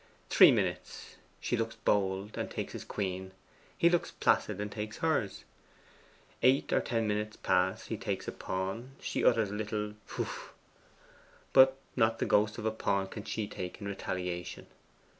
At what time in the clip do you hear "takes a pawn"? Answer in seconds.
7.97-8.93